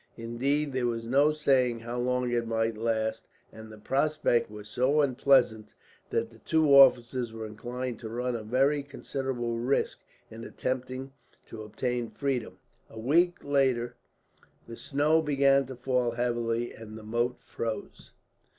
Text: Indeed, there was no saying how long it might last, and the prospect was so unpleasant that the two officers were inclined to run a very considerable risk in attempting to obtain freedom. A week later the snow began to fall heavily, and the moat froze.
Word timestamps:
Indeed, 0.17 0.73
there 0.73 0.87
was 0.87 1.03
no 1.05 1.31
saying 1.31 1.81
how 1.81 1.99
long 1.99 2.31
it 2.31 2.47
might 2.47 2.75
last, 2.75 3.27
and 3.53 3.71
the 3.71 3.77
prospect 3.77 4.49
was 4.49 4.67
so 4.67 5.01
unpleasant 5.01 5.75
that 6.09 6.31
the 6.31 6.39
two 6.39 6.69
officers 6.73 7.31
were 7.31 7.45
inclined 7.45 7.99
to 7.99 8.09
run 8.09 8.35
a 8.35 8.41
very 8.41 8.81
considerable 8.81 9.59
risk 9.59 10.01
in 10.31 10.43
attempting 10.43 11.11
to 11.49 11.61
obtain 11.61 12.09
freedom. 12.09 12.57
A 12.89 12.99
week 12.99 13.43
later 13.43 13.93
the 14.67 14.75
snow 14.75 15.21
began 15.21 15.67
to 15.67 15.75
fall 15.75 16.09
heavily, 16.09 16.73
and 16.73 16.97
the 16.97 17.03
moat 17.03 17.39
froze. 17.39 18.11